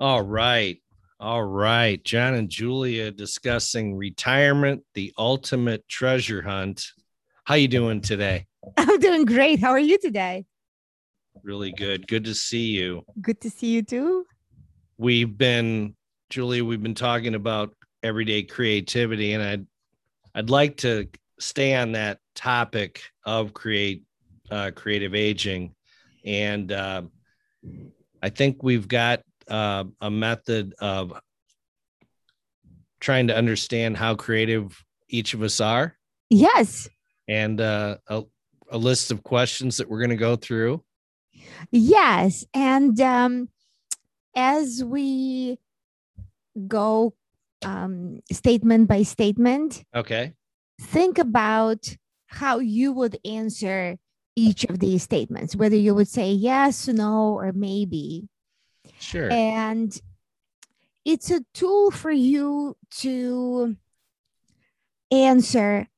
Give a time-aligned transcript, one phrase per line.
[0.00, 0.80] All right.
[1.18, 2.02] All right.
[2.04, 6.86] John and Julia discussing retirement, the ultimate treasure hunt.
[7.42, 8.46] How you doing today?
[8.76, 9.58] I'm doing great.
[9.58, 10.44] How are you today?
[11.42, 12.06] Really good.
[12.06, 13.02] Good to see you.
[13.20, 14.24] Good to see you too.
[14.98, 15.96] We've been
[16.30, 17.74] Julia, we've been talking about
[18.04, 19.66] everyday creativity and I'd
[20.32, 21.08] I'd like to
[21.40, 24.04] stay on that topic of create
[24.48, 25.74] uh, creative aging
[26.24, 27.02] and uh,
[28.22, 31.12] I think we've got uh, a method of
[33.00, 35.96] trying to understand how creative each of us are
[36.30, 36.88] Yes.
[37.28, 38.22] and uh, a,
[38.70, 40.82] a list of questions that we're going to go through.
[41.70, 42.44] Yes.
[42.52, 43.48] And um,
[44.34, 45.58] as we
[46.66, 47.14] go
[47.64, 50.34] um, statement by statement, Okay.
[50.80, 53.96] think about how you would answer
[54.36, 58.28] each of these statements, whether you would say yes, no, or maybe.
[58.98, 59.30] Sure.
[59.30, 59.98] And
[61.04, 63.76] it's a tool for you to
[65.10, 65.88] answer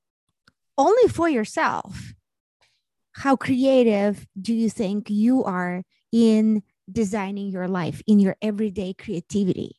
[0.78, 2.12] only for yourself.
[3.12, 9.76] How creative do you think you are in designing your life, in your everyday creativity?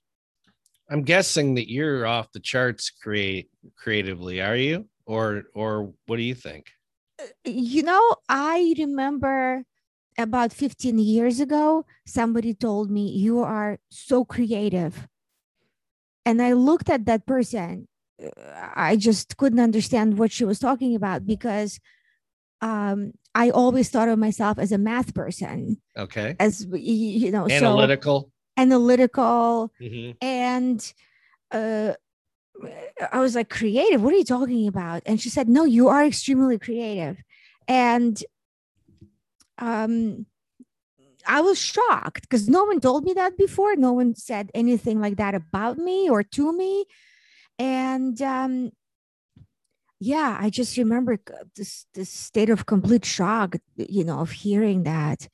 [0.90, 4.88] I'm guessing that you're off the charts create creatively, are you?
[5.06, 6.68] Or or what do you think?
[7.20, 9.64] Uh, you know, I remember
[10.18, 15.08] about 15 years ago, somebody told me, You are so creative.
[16.26, 17.88] And I looked at that person.
[18.22, 18.30] uh,
[18.76, 21.80] I just couldn't understand what she was talking about because
[22.62, 26.36] um, I always thought of myself as a math person, Okay.
[26.40, 28.32] as you know, so Analytical.
[28.58, 29.74] analytical.
[29.82, 30.16] Mhm.
[30.22, 30.94] And
[31.52, 31.94] uh,
[33.12, 34.04] I was like, creative?
[34.04, 35.02] What are you talking about?
[35.08, 37.18] And she said, no, you are extremely creative.
[37.68, 38.24] And
[39.62, 40.26] um,
[41.28, 43.76] I was shocked because no one told me that before.
[43.76, 46.86] No one said anything like that about me or to me.
[47.60, 48.72] And um,
[50.00, 51.20] yeah, I just remember
[51.56, 55.28] this this state of complete shock, you know, of hearing that.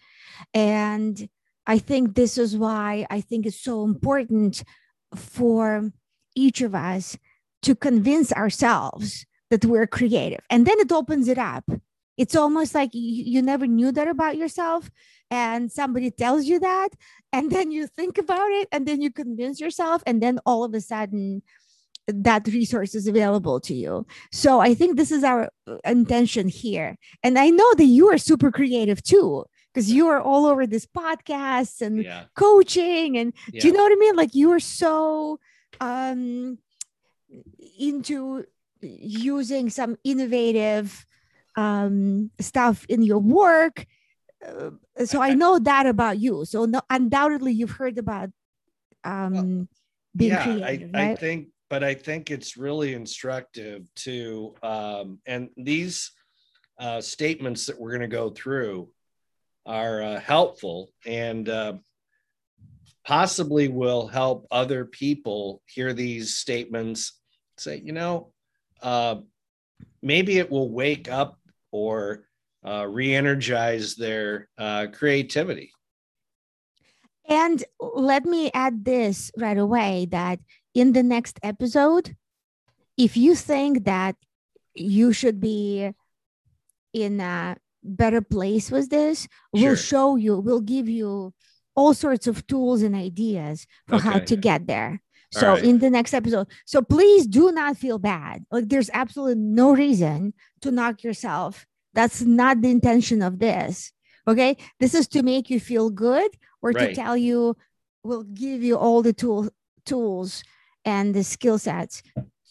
[0.54, 1.30] And
[1.66, 4.64] I think this is why I think it's so important
[5.16, 5.92] for
[6.36, 7.18] each of us
[7.62, 10.42] to convince ourselves that we're creative.
[10.50, 11.64] And then it opens it up.
[12.18, 14.90] It's almost like you, you never knew that about yourself.
[15.30, 16.90] And somebody tells you that.
[17.32, 18.68] And then you think about it.
[18.72, 20.02] And then you convince yourself.
[20.08, 21.44] And then all of a sudden,
[22.08, 24.06] that resource is available to you.
[24.32, 26.96] So I think this is our uh, intention here.
[27.22, 30.86] And I know that you are super creative too, because you are all over this
[30.86, 32.24] podcast and Yeah.
[32.36, 33.60] coaching and yeah.
[33.62, 34.16] do you know what I mean?
[34.16, 35.40] Like you are so
[35.82, 36.58] um
[37.78, 38.46] into
[38.82, 41.06] using some innovative
[41.58, 43.86] um stuff in your work.
[44.46, 44.72] Uh,
[45.06, 46.46] so I know that about you.
[46.46, 48.30] So no, undoubtedly you've heard about
[49.04, 49.68] um
[50.16, 51.20] being yeah, creative, I, I right?
[51.20, 56.12] think, but I think it's really instructive to, um, and these
[56.80, 58.90] uh, statements that we're going to go through
[59.66, 61.74] are uh, helpful and uh,
[63.06, 67.20] possibly will help other people hear these statements.
[67.58, 68.32] Say, you know,
[68.82, 69.18] uh,
[70.02, 71.40] maybe it will wake up
[71.78, 72.26] or
[72.66, 75.72] uh, re-energize their uh, creativity.
[77.30, 80.40] And let me add this right away that
[80.74, 82.16] in the next episode,
[82.98, 84.16] if you think that
[84.74, 85.92] you should be
[86.94, 89.30] in a better place with this, Sure.
[89.54, 91.34] we'll show you, we'll give you
[91.76, 95.02] all sorts of tools and ideas for how to get there.
[95.32, 95.64] So right.
[95.64, 98.46] in the next episode, so please do not feel bad.
[98.50, 101.66] Like there's absolutely no reason to knock yourself.
[101.94, 103.92] That's not the intention of this.
[104.28, 104.58] Okay.
[104.80, 107.58] This is to make you feel good or to tell you,
[108.04, 109.50] we'll give you all the tool,
[109.86, 110.44] tools
[110.86, 112.04] and the skill sets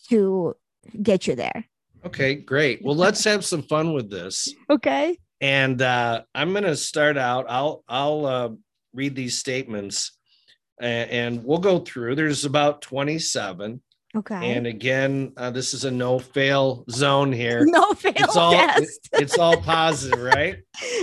[0.08, 0.54] to
[1.02, 1.64] get you there.
[2.04, 2.82] Okay, great.
[2.84, 4.54] Well, let's have some fun with this.
[4.70, 5.18] Okay.
[5.40, 7.46] and uh, I'm going to start out.
[7.48, 8.48] I'll I'll uh,
[8.94, 10.15] read these statements,
[10.80, 12.14] and, and we'll go through.
[12.14, 13.80] There's about 27,
[14.14, 14.56] Okay.
[14.56, 17.64] and again, uh, this is a no fail zone here.
[17.68, 19.08] no fail It's all test.
[19.12, 20.58] it's all positive, right?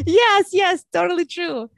[0.06, 1.70] yes, yes, totally true.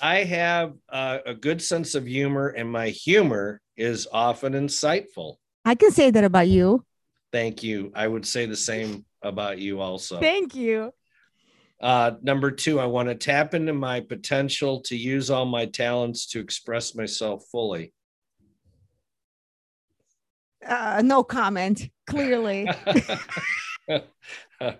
[0.00, 5.36] I have uh, a good sense of humor, and my humor is often insightful.
[5.64, 6.84] I can say that about you.
[7.32, 7.92] Thank you.
[7.94, 10.20] I would say the same about you also.
[10.20, 10.92] Thank you.
[11.80, 16.26] Uh, number two, I want to tap into my potential to use all my talents
[16.28, 17.92] to express myself fully.
[20.66, 21.88] Uh, no comment.
[22.06, 22.68] Clearly.
[23.90, 24.72] uh,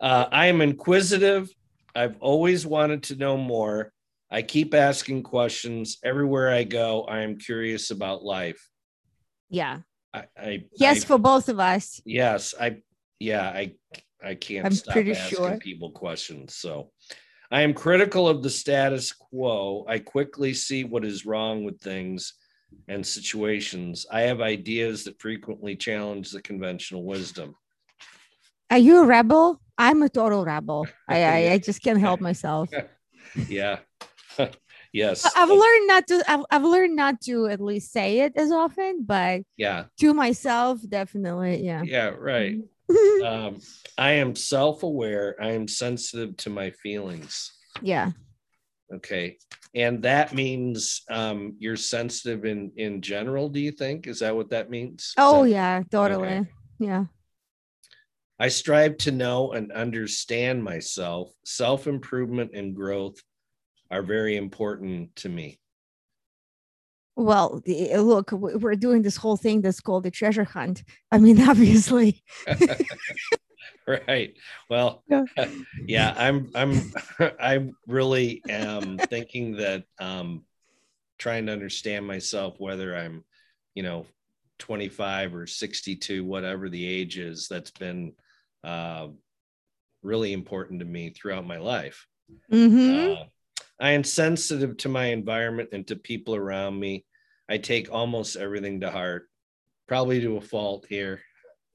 [0.00, 1.48] I am inquisitive.
[1.94, 3.92] I've always wanted to know more,
[4.30, 7.04] I keep asking questions everywhere I go.
[7.04, 8.68] I am curious about life.
[9.48, 9.80] Yeah.
[10.12, 12.00] I, I Yes, I- for both of us.
[12.04, 12.78] yes, I
[13.20, 13.74] yeah, I
[14.24, 15.56] I can't I'm stop pretty asking sure.
[15.58, 16.54] people questions.
[16.56, 16.90] So
[17.50, 19.84] I am critical of the status quo.
[19.88, 22.34] I quickly see what is wrong with things
[22.88, 24.06] and situations.
[24.10, 27.54] I have ideas that frequently challenge the conventional wisdom.
[28.70, 29.60] Are you a rebel?
[29.78, 30.86] I'm a total rebel.
[31.08, 32.70] I I, I just can't help myself.
[33.48, 33.78] Yeah.
[34.92, 35.26] yes.
[35.34, 36.22] I've learned not to.
[36.28, 39.86] I've, I've learned not to at least say it as often, but Yeah.
[39.98, 41.64] to myself, definitely.
[41.64, 41.82] Yeah.
[41.82, 42.52] Yeah, right.
[42.52, 42.73] Mm-hmm.
[43.24, 43.58] Um,
[43.96, 45.36] I am self-aware.
[45.40, 47.52] I am sensitive to my feelings.
[47.82, 48.10] yeah.
[48.94, 49.38] Okay.
[49.74, 54.06] And that means um you're sensitive in in general, do you think?
[54.06, 55.14] Is that what that means?
[55.16, 56.46] Oh that- yeah, totally.
[56.78, 57.06] Yeah.
[58.38, 61.30] I strive to know and understand myself.
[61.44, 63.16] Self-improvement and growth
[63.90, 65.58] are very important to me.
[67.16, 70.82] Well, the- look, we're doing this whole thing that's called the treasure hunt.
[71.12, 72.22] I mean, obviously.
[73.86, 74.34] right.
[74.68, 75.24] Well, Yeah.
[75.86, 80.44] yeah, I'm I'm I really am thinking that um
[81.18, 83.24] trying to understand myself whether I'm,
[83.74, 84.06] you know,
[84.58, 88.12] 25 or 62, whatever the age is, that's been
[88.64, 89.08] uh,
[90.02, 92.06] really important to me throughout my life.
[92.50, 93.24] hmm Uh,
[93.84, 97.04] I am sensitive to my environment and to people around me.
[97.50, 99.28] I take almost everything to heart,
[99.86, 101.20] probably to a fault here.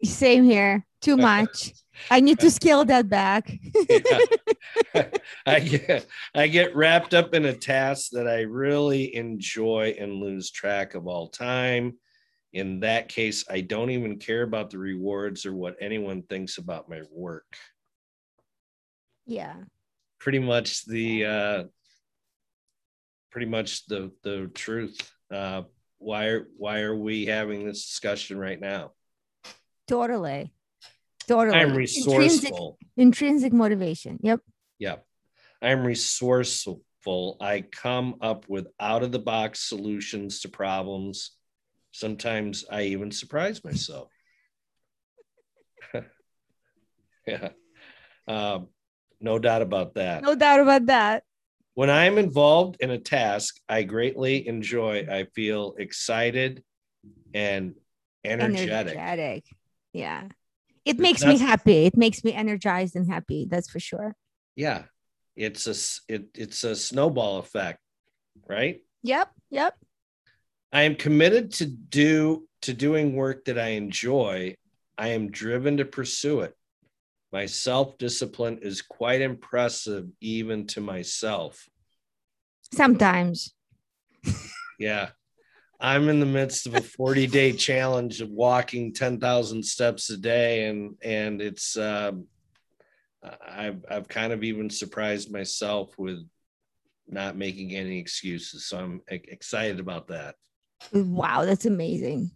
[0.03, 0.87] Same here.
[1.01, 1.71] Too much.
[2.09, 3.53] I need to scale that back.
[3.87, 5.05] Yeah.
[5.45, 10.49] I get I get wrapped up in a task that I really enjoy and lose
[10.49, 11.99] track of all time.
[12.53, 16.89] In that case, I don't even care about the rewards or what anyone thinks about
[16.89, 17.55] my work.
[19.27, 19.57] yeah.
[20.19, 21.63] Pretty much the uh
[23.31, 24.97] pretty much the the truth.
[25.31, 25.63] Uh
[25.97, 28.91] why are why are we having this discussion right now?
[29.87, 30.53] Totally.
[31.27, 31.57] Totally.
[31.57, 32.77] I'm Intrinsic, resourceful.
[32.97, 34.19] intrinsic motivation.
[34.23, 34.39] Yep.
[34.79, 35.05] Yep.
[35.61, 36.81] I'm resourceful.
[37.41, 41.31] I come up with out of the box solutions to problems.
[41.91, 44.09] Sometimes I even surprise myself.
[47.27, 47.49] yeah.
[48.27, 48.67] Um,
[49.19, 50.23] no doubt about that.
[50.23, 51.23] No doubt about that.
[51.79, 56.61] When I'm involved in a task I greatly enjoy, I feel excited
[57.33, 57.73] and
[58.25, 58.97] energetic.
[58.97, 59.45] Energetic.
[59.93, 60.27] Yeah.
[60.83, 61.85] It makes me happy.
[61.85, 63.47] It makes me energized and happy.
[63.49, 64.13] That's for sure.
[64.57, 64.83] Yeah.
[65.37, 67.79] It's a it, it's a snowball effect,
[68.45, 68.81] right?
[69.03, 69.31] Yep.
[69.49, 69.75] Yep.
[70.73, 74.57] I am committed to do to doing work that I enjoy.
[74.97, 76.53] I am driven to pursue it.
[77.31, 81.68] My self-discipline is quite impressive even to myself.
[82.71, 83.53] Sometimes.
[84.79, 85.09] Yeah.
[85.81, 90.95] I'm in the midst of a 40-day challenge of walking 10,000 steps a day and
[91.01, 92.27] and it's um
[93.45, 96.19] I've I've kind of even surprised myself with
[97.07, 98.65] not making any excuses.
[98.67, 100.35] So I'm excited about that.
[100.93, 101.45] Wow.
[101.45, 102.31] That's amazing.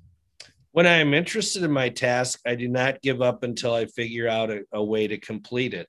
[0.72, 4.28] When I am interested in my task, I do not give up until I figure
[4.28, 5.88] out a, a way to complete it.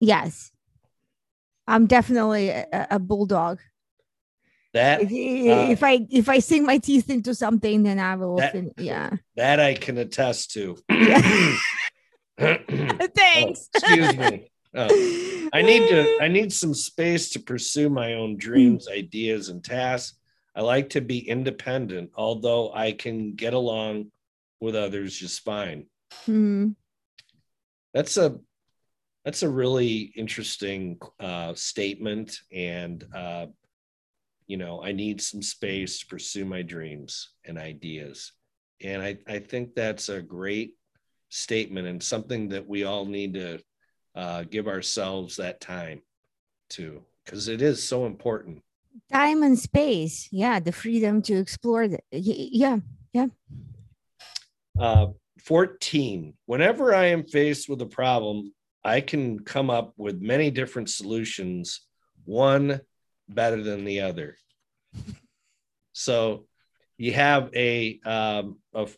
[0.00, 0.52] Yes.
[1.66, 3.60] I'm definitely a, a bulldog.
[4.74, 8.36] That If, if I if I sink my teeth into something, then I will.
[8.36, 9.10] That- fin- yeah.
[9.36, 10.76] that I can attest to.
[12.38, 13.68] Thanks.
[13.72, 14.50] Oh, excuse me.
[14.76, 19.62] Oh, I need to I need some space to pursue my own dreams, ideas, and
[19.62, 20.18] tasks.
[20.56, 24.10] I like to be independent, although I can get along
[24.60, 25.86] with others just fine.
[26.24, 26.70] Hmm.
[27.92, 28.38] That's a
[29.24, 33.46] that's a really interesting uh, statement, and uh,
[34.46, 38.32] you know, I need some space to pursue my dreams and ideas,
[38.82, 40.74] and I I think that's a great
[41.30, 43.58] statement and something that we all need to
[44.14, 46.00] uh, give ourselves that time
[46.70, 48.62] to, because it is so important.
[49.12, 50.28] Time and space.
[50.30, 50.60] Yeah.
[50.60, 51.88] The freedom to explore.
[51.88, 52.78] The, y-
[53.12, 53.26] yeah.
[54.78, 55.06] Uh,
[55.40, 56.34] 14.
[56.46, 58.52] Whenever I am faced with a problem,
[58.84, 61.80] I can come up with many different solutions,
[62.24, 62.80] one
[63.28, 64.36] better than the other.
[65.92, 66.46] So
[66.98, 68.88] you have a, um, a,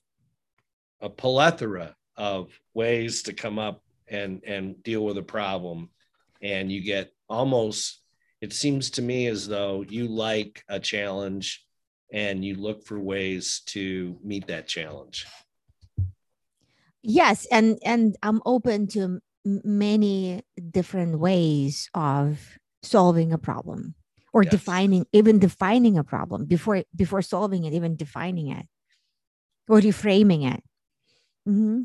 [1.00, 5.90] a plethora of ways to come up and, and deal with a problem.
[6.42, 8.00] And you get almost,
[8.40, 11.64] it seems to me as though you like a challenge
[12.12, 15.26] and you look for ways to meet that challenge.
[17.02, 17.46] Yes.
[17.52, 23.94] And and I'm open to many different ways of solving a problem
[24.32, 24.52] or Yes.
[24.52, 28.66] defining even defining a problem before before solving it even defining it
[29.68, 30.62] or reframing it
[31.46, 31.82] hmm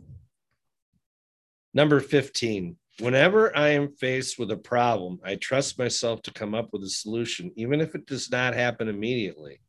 [1.74, 2.76] Number 15.
[3.00, 6.90] Whenever I am faced with a problem, I trust myself to come up with a
[6.90, 9.62] solution, even if it does not happen immediately.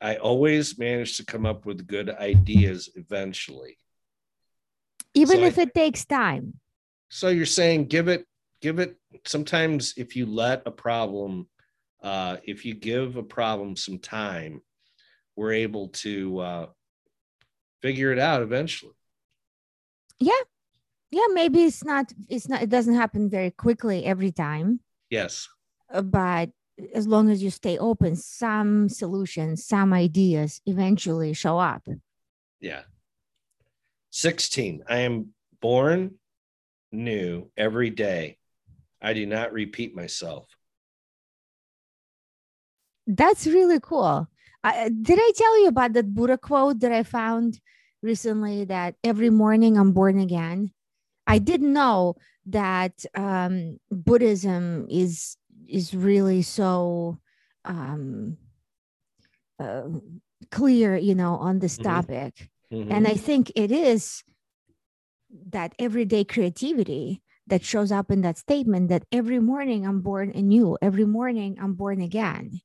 [0.00, 3.76] I always manage to come up with good ideas eventually.
[5.12, 6.54] even So I if it takes time
[7.14, 8.26] So you're saying give it,
[8.62, 8.96] give it.
[9.26, 11.46] Sometimes if you let a problem,
[12.02, 14.62] uh, if you give a problem some time,
[15.36, 16.66] we're able to uh,
[17.82, 18.94] figure it out eventually.
[20.18, 20.42] yeah
[21.10, 21.26] yeah.
[21.34, 25.48] maybe it's not it's not it doesn't happen very quickly every time Yes.
[25.92, 26.48] uh, but
[26.94, 31.82] as long as you stay open some solutions some ideas eventually show up
[32.60, 32.84] Yeah.
[34.10, 34.84] 16.
[34.88, 36.00] I am born
[36.92, 38.38] new every day.
[39.00, 40.46] I do not repeat myself.
[43.06, 44.28] that's really cool
[44.62, 47.58] I, did i tell you about that buddha quote that i found
[48.00, 50.70] recently that every morning i'm born again
[51.26, 52.14] i didn't know
[52.46, 55.36] that um, buddhism is
[55.68, 57.18] is really so
[57.64, 58.36] um,
[59.58, 59.82] uh,
[60.50, 61.82] clear you know on this Mhm.
[61.82, 62.92] topic Mhm.
[62.92, 64.22] and i think it is
[65.50, 70.76] that everyday creativity that shows up in that statement that every morning i'm born anew
[70.82, 72.60] every morning i'm born again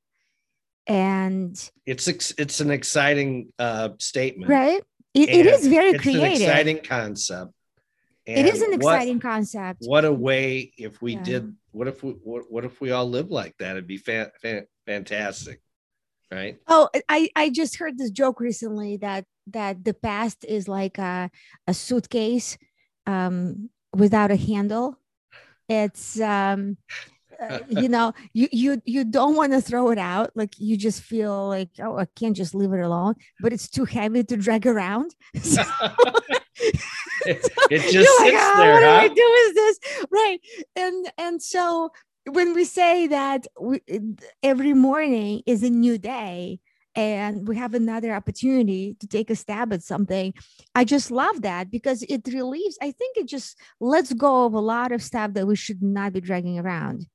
[0.88, 4.50] and it's ex- it's an exciting uh, statement.
[4.52, 4.84] right
[5.14, 7.52] it, it And is very It's an creative exciting concept.
[8.26, 11.24] it is And an what- exciting concept What a way if we Yeah.
[11.24, 11.56] did.
[11.72, 12.12] What if we?
[12.12, 13.72] What, what if we all live like that?
[13.72, 15.62] It'd be fa- fa- fantastic,
[16.32, 16.58] right?
[16.68, 21.30] oh i i just heard this joke recently that that the past is like a,
[21.68, 22.58] a suitcase
[23.06, 25.00] um without a handle
[25.70, 26.78] it's um
[27.42, 31.02] uh, you know you you you don't want to throw it out like you just
[31.02, 34.66] feel like oh i can't just leave it alone but it's too heavy to drag
[34.68, 35.64] around So
[37.26, 38.88] it, it just you're like, sits "Ah, there, what do?
[38.88, 39.80] I do with this?
[40.12, 40.40] Right.
[40.76, 41.92] And and so
[42.30, 43.82] when we say that we,
[44.44, 46.60] every morning is a new day
[46.98, 50.34] and we have another opportunity to take a stab at something,
[50.74, 52.76] I just love that because it relieves.
[52.82, 56.12] I think it just lets go of a lot of stuff that we should not
[56.12, 57.06] be dragging around.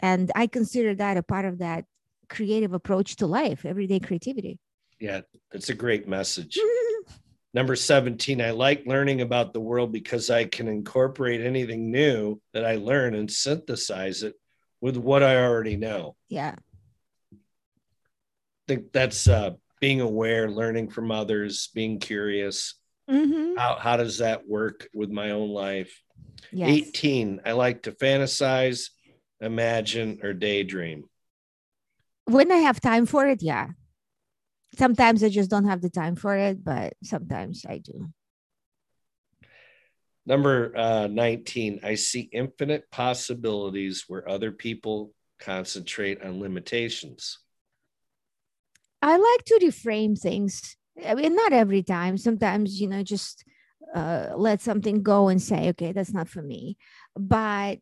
[0.00, 1.84] And I consider that a part of that
[2.30, 4.58] creative approach to life, everyday creativity.
[4.98, 5.20] Yeah,
[5.52, 6.58] it's a great message.
[7.52, 12.64] Number 17, I like learning about the world because I can incorporate anything new that
[12.64, 14.34] I learn and synthesize it
[14.80, 16.16] with what I already know.
[16.28, 16.54] yeah.
[18.70, 22.76] I think that's uh, being aware, learning from others, being curious.
[23.10, 23.58] Mhm.
[23.58, 26.00] How, how does that work with my own life?
[26.52, 26.68] Yes.
[26.68, 28.90] 18, I like to fantasize,
[29.40, 31.10] imagine, or daydream.
[32.26, 33.70] when I have time for it, yeah.
[34.78, 38.12] Sometimes I just don't have the time for it, but sometimes I do.
[40.26, 47.40] Number uh, 19, I see infinite possibilities where other people concentrate on limitations.
[49.02, 50.76] I like to reframe things.
[51.04, 52.18] I mean, not every time.
[52.18, 53.44] Sometimes, you know, just
[53.94, 56.76] uh, let something go and say, okay, that's not for me.
[57.16, 57.78] But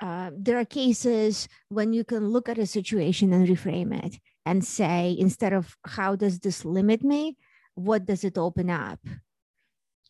[0.00, 4.64] uh, there are cases when you can look at a situation and reframe it and
[4.64, 7.36] say, instead of how does this limit me,
[7.74, 9.00] what does it open up?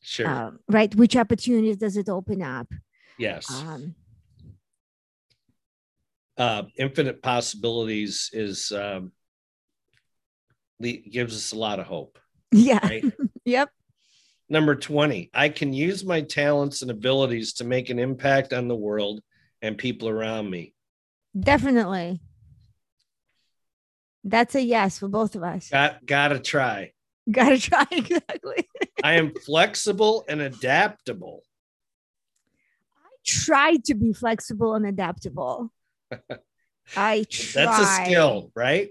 [0.03, 0.29] Sure.
[0.29, 0.95] Um, right?
[0.95, 2.69] Which opportunities does it open up?
[3.19, 3.51] yes.
[3.51, 3.95] Um,
[6.39, 9.13] uh, infinite possibilities is um,
[10.81, 12.19] gives us a lot of hope.
[12.53, 12.87] yeah.
[12.87, 13.05] Right.
[13.47, 13.71] Yep.
[14.51, 18.77] Number 20, I can use my talents and abilities to make an impact on the
[18.77, 19.23] world
[19.63, 20.75] and people around me.
[21.39, 22.21] Definitely.
[24.25, 25.71] That's a yes for both of us.
[25.71, 26.93] Got gotta try.
[27.31, 28.69] Gotta try exactly.
[29.03, 31.43] I am flexible and adaptable.
[33.03, 35.73] I try to be flexible and adaptable.
[36.97, 37.65] I try.
[37.65, 38.91] That's a skill, right?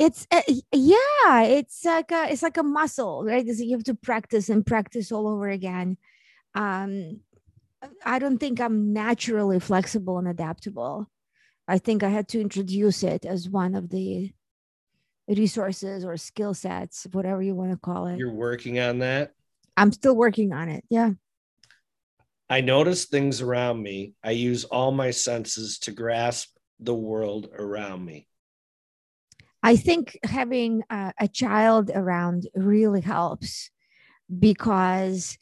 [0.00, 0.40] It's uh,
[0.72, 1.42] yeah.
[1.42, 3.46] It's like a it's like a muscle, right?
[3.46, 5.98] It's, you have to practice and practice all over again.
[6.54, 7.20] Um,
[8.04, 11.10] I don't think I'm naturally flexible and adaptable.
[11.68, 14.32] I think I had to introduce it as one of the
[15.28, 18.18] resources or skill sets, whatever you want to call it.
[18.18, 19.32] You're working on that.
[19.76, 20.82] I'm still working on it.
[20.88, 21.10] Yeah.
[22.48, 24.14] I notice things around me.
[24.24, 26.48] I use all my senses to grasp
[26.80, 28.26] the world around me.
[29.62, 33.70] I think having a, a child around really helps
[34.38, 35.36] because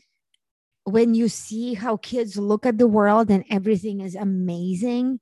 [0.85, 5.21] when you see how kids look at the world and everything is amazing,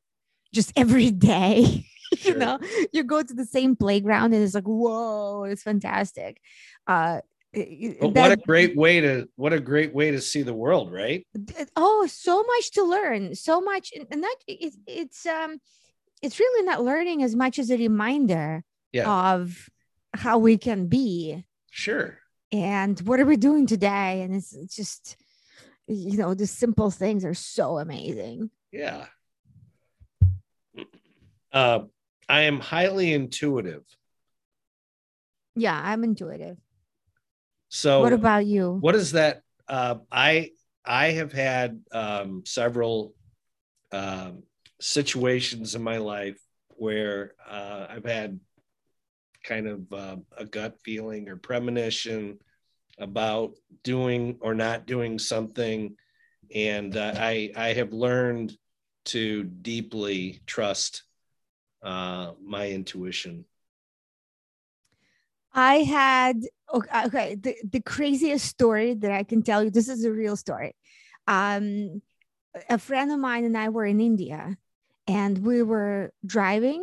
[0.52, 1.86] just every day.
[2.16, 2.32] Sure.
[2.34, 2.58] you know,
[2.92, 6.40] you go to the same playground and it's like, whoa, it's fantastic.
[6.86, 7.20] Uh,
[7.52, 11.26] But what a great way to what a great way to see the world, right?
[11.74, 15.58] oh so much to learn so much and and that it's it's um
[16.22, 18.62] it's really not learning as much as a reminder
[18.92, 19.32] Yeah.
[19.32, 19.68] of
[20.14, 22.18] how we can be Sure.
[22.52, 25.16] and what are we doing today and it's, just
[25.86, 29.06] you know the simple things are so amazing Yeah.
[31.52, 31.80] Uh,
[32.28, 33.84] I am highly intuitive.
[35.54, 36.58] yeah i'm intuitive
[37.68, 39.42] So what about you what is that?
[39.68, 40.50] Uh, I
[40.84, 43.14] I have had um, several
[43.90, 44.44] um,
[44.80, 46.38] situations in my life
[46.76, 48.38] where uh, I've had
[49.46, 52.38] kind of uh, a gut feeling or premonition
[52.98, 55.96] about doing or not doing something,
[56.54, 58.56] and uh, I I have learned
[59.06, 61.04] to deeply trust
[61.82, 63.44] uh, my intuition.
[65.54, 69.70] I had okay, okay the, the craziest story that I can tell you.
[69.70, 70.74] This is a real story.
[71.26, 72.02] Um,
[72.68, 74.56] a friend of mine and I were in India,
[75.06, 76.82] and we were driving.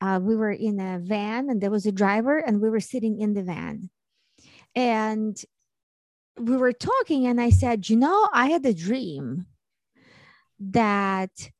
[0.00, 3.20] Uh, we were in a van, and there was a driver, and we were sitting
[3.20, 3.88] in the van,
[4.74, 5.36] and
[6.38, 7.26] we were talking.
[7.26, 9.46] And I said, "You know, I had a dream
[10.58, 11.50] that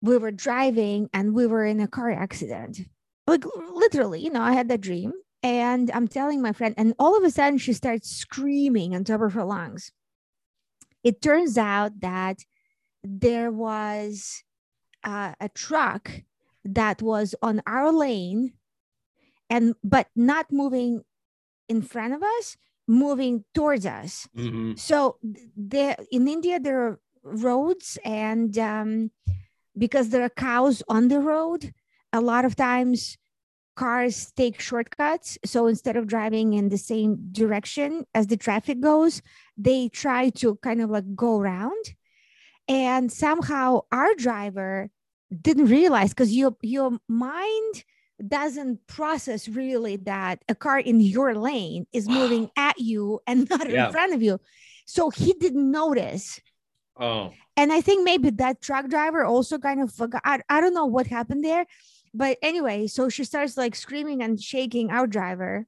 [0.00, 2.80] we were driving and we were in a car accident."
[3.28, 5.12] like literally, you know, I had that dream
[5.42, 9.20] and I'm telling my friend, and all of a sudden she starts screaming on top
[9.20, 9.92] of her lungs.
[11.04, 12.38] It turns out that
[13.04, 14.42] there was
[15.04, 16.10] uh, a truck
[16.64, 18.52] that was on our lane
[19.50, 21.02] and but not moving
[21.68, 24.78] in front of us moving towards us Mhm.
[24.78, 25.18] so
[25.56, 29.10] there in India there are roads, and um,
[29.76, 31.74] because there are cows on the road,
[32.12, 33.18] a lot of times
[33.76, 35.36] cars take shortcuts.
[35.44, 39.20] So instead of driving in the same direction as the traffic goes,
[39.56, 41.94] they try to kind of like go around.
[42.66, 44.90] And somehow our driver
[45.42, 47.84] didn't realize because your your mind
[48.26, 53.70] doesn't process really that a car in your lane is moving at you and not
[53.70, 53.86] Yeah.
[53.86, 54.40] in front of you.
[54.86, 56.40] So he didn't notice.
[56.98, 60.22] Oh, And I think maybe that truck driver also kind of forgot.
[60.24, 61.64] I, I don't know what happened there.
[62.12, 65.66] But anyway, so she starts like screaming and shaking our driver,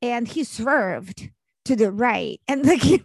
[0.00, 1.28] and he swerved
[1.66, 2.40] to the right.
[2.48, 3.02] And like,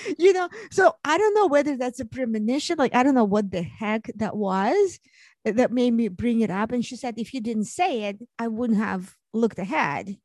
[0.18, 2.76] you know, so I don't know whether that's a premonition.
[2.78, 4.98] Like, I don't know what the heck that was
[5.44, 6.72] that made me bring it up.
[6.72, 10.16] And she said, if you didn't say it, I wouldn't have looked ahead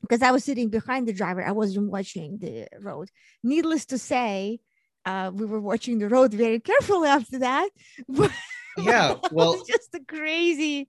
[0.00, 1.44] because I was sitting behind the driver.
[1.44, 3.08] I wasn't watching the road.
[3.42, 4.60] Needless to say,
[5.04, 7.70] uh, we were watching the road very carefully after that.
[8.78, 9.16] Yeah.
[9.30, 10.88] Well, just a crazy.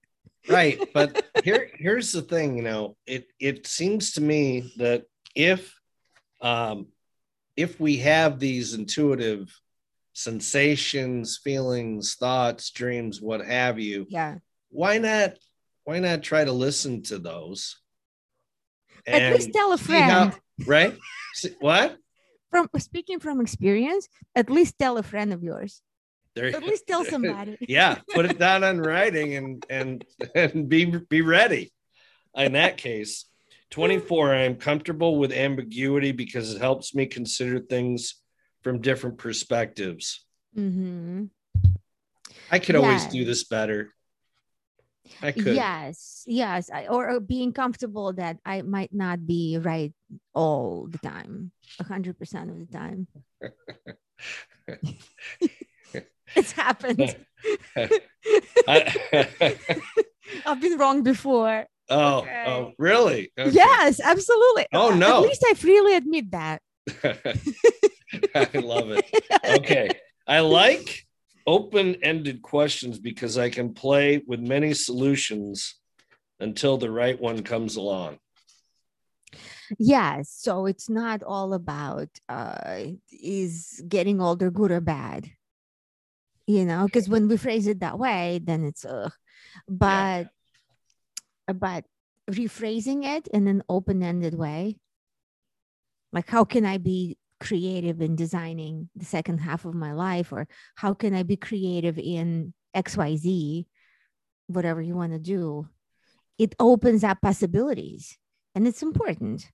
[0.49, 5.03] right but here here's the thing you know it it seems to me that
[5.35, 5.73] if
[6.41, 6.87] um
[7.55, 9.53] if we have these intuitive
[10.13, 14.35] sensations feelings thoughts dreams what have you Yeah.
[14.69, 15.33] why not
[15.83, 17.77] why not try to listen to those
[19.05, 20.41] At least tell a see how- friend.
[20.67, 20.97] right
[21.59, 21.97] what
[22.51, 25.81] From speaking from experience, at least tell a friend of yours.
[26.35, 27.57] there At least tell somebody.
[27.67, 31.73] yeah put it down on writing and and and be be ready
[32.35, 33.25] in that case
[33.73, 38.21] 24 i am comfortable with ambiguity because it helps me consider things
[38.61, 41.23] from different perspectives Mm-hmm.
[42.51, 43.89] i could always do this better
[45.23, 49.91] i could Yes, yes, I, or, or being comfortable that I might not be right
[50.33, 53.07] all the time, a hundred percent of the time.
[56.37, 57.15] it's happened.
[58.67, 58.93] I-
[60.45, 61.65] I've been wrong before.
[61.89, 62.43] Oh Okay.
[62.47, 63.51] oh really Okay.
[63.51, 64.67] Yes, absolutely.
[64.73, 65.17] Oh, no.
[65.17, 66.61] At least I freely admit that.
[68.35, 69.05] i love it
[69.59, 69.89] okay.
[70.27, 71.05] I like
[71.47, 75.75] open ended questions because I can play with many solutions
[76.39, 78.17] until the right one comes along.
[79.79, 80.29] Yes.
[80.37, 85.29] So it's not all about uh is getting older good or bad.
[86.45, 89.09] You know, because when we phrase it that way, then it's uh
[89.67, 90.27] but
[91.53, 91.85] but
[92.29, 94.77] rephrasing it in an open-ended way,
[96.11, 100.47] like how can I be creative in designing the second half of my life, or
[100.75, 103.65] how can I be creative in XYZ,
[104.47, 105.67] whatever you want to do?
[106.37, 108.17] It opens up possibilities
[108.55, 109.51] and it's important.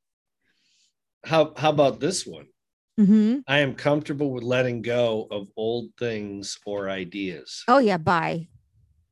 [1.25, 2.47] How how about this one?
[2.97, 7.63] hmm I am comfortable with letting go of old things or ideas.
[7.67, 8.47] Oh yeah, bye.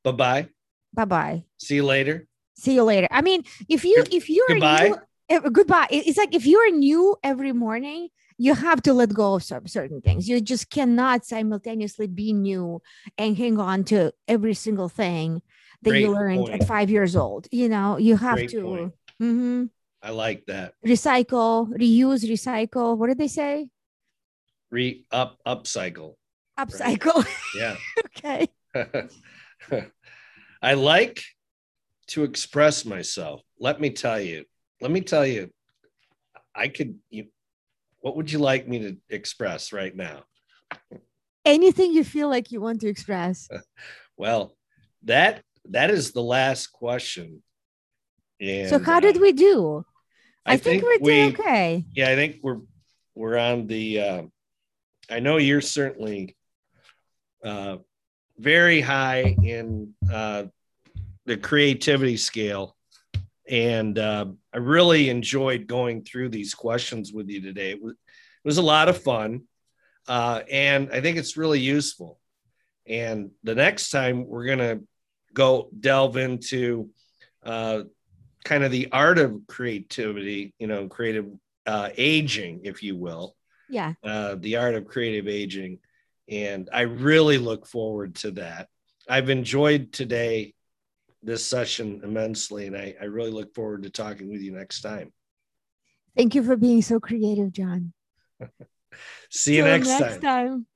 [0.03, 0.49] Bye bye.
[0.93, 1.43] Bye bye.
[1.57, 2.27] See you later.
[2.57, 3.07] See you later.
[3.11, 4.87] I mean, if you if you're goodbye.
[4.89, 4.97] new,
[5.29, 5.87] eh, goodbye.
[5.91, 10.01] It's like if you're new every morning, you have to let go of some certain
[10.01, 10.27] things.
[10.27, 12.81] You just cannot simultaneously be new
[13.17, 15.41] and hang on to every single thing
[15.83, 16.61] that you learned point.
[16.61, 17.47] at five years old.
[17.51, 18.91] You know, you have Great to
[19.21, 19.69] mhm,
[20.01, 20.73] I like that.
[20.85, 22.97] recycle, reuse, recycle.
[22.97, 23.69] What did they say?
[24.71, 26.15] Re up upcycle.
[26.59, 27.25] Upcycle.
[27.55, 27.75] Yeah.
[28.17, 28.47] okay.
[30.61, 31.23] I like
[32.07, 33.41] to express myself.
[33.59, 34.45] Let me tell you.
[34.81, 35.51] Let me tell you.
[36.55, 36.97] I could.
[37.09, 37.27] You,
[38.01, 40.23] what would you like me to express right now?
[41.45, 43.47] Anything you feel like you want to express.
[44.19, 44.57] Well,
[45.03, 47.43] that that is the last question.
[48.41, 49.85] And so how did uh, we do?
[50.43, 51.27] I, think, we're we.
[51.27, 51.85] okay.
[51.93, 52.61] Yeah, I think we're
[53.13, 54.01] we're on the.
[54.01, 54.21] Uh,
[55.09, 56.35] I know you're certainly
[57.43, 57.77] uh,
[58.37, 60.45] very high in uh,
[61.27, 62.75] the creativity scale,
[63.47, 67.71] and uh, I really enjoyed going through these questions with you today.
[67.71, 69.43] It was, it was a lot of fun,
[70.07, 72.19] uh, and I think it's really useful.
[72.87, 74.79] And the next time we're gonna
[75.33, 76.89] go delve into
[77.43, 77.83] uh,
[78.45, 81.27] kind of the art of creativity, you know, creative
[81.65, 83.35] uh, aging, if you will,
[83.69, 83.93] Yeah.
[84.01, 85.79] uh, the art of creative aging.
[86.29, 88.69] And I really look forward to that.
[89.09, 90.53] I've enjoyed today,
[91.23, 95.11] this session immensely, and I, I really look forward to talking with you next time.
[96.15, 97.93] Thank you for being so creative, John.
[99.29, 100.21] See you next, next time.
[100.21, 100.67] time.